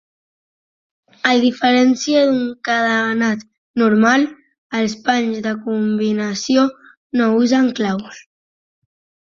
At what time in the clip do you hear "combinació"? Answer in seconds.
5.69-6.69